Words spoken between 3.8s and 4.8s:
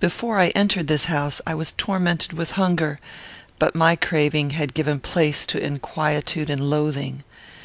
craving had